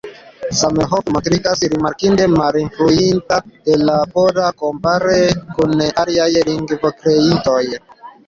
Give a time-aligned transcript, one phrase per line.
[0.59, 3.37] Zamenhof montriĝas rimarkinde malinfluita
[3.69, 5.19] de la pola, kompare
[5.59, 7.61] kun aliaj lingvokreintoj.